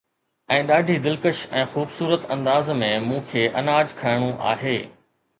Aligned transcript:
۽ 0.53 0.61
ڏاڍي 0.69 0.93
دلڪش 1.07 1.41
۽ 1.59 1.65
خوبصورت 1.73 2.25
انداز 2.35 2.71
۾ 2.79 2.87
مون 3.09 3.21
کي 3.33 3.43
اناج 3.61 3.93
کڻڻو 3.99 4.31
آهي 4.53 4.75